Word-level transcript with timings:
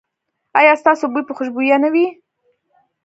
ایا 0.59 0.73
ستاسو 0.81 1.05
بوی 1.13 1.23
به 1.27 1.33
خوشبويه 1.37 1.77
نه 1.83 1.89
وي؟ 1.93 2.05